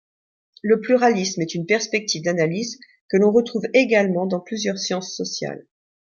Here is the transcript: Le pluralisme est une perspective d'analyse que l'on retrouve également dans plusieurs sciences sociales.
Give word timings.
Le 0.63 0.79
pluralisme 0.81 1.43
est 1.43 1.53
une 1.53 1.67
perspective 1.67 2.23
d'analyse 2.23 2.79
que 3.07 3.17
l'on 3.17 3.31
retrouve 3.31 3.65
également 3.75 4.25
dans 4.25 4.39
plusieurs 4.39 4.79
sciences 4.79 5.15
sociales. 5.15 5.67